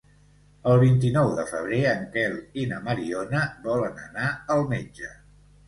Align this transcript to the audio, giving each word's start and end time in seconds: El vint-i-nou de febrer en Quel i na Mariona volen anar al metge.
El 0.69 0.79
vint-i-nou 0.83 1.29
de 1.39 1.45
febrer 1.51 1.83
en 1.91 2.01
Quel 2.17 2.35
i 2.63 2.67
na 2.73 2.81
Mariona 2.89 3.45
volen 3.71 4.03
anar 4.09 4.35
al 4.59 4.69
metge. 4.77 5.17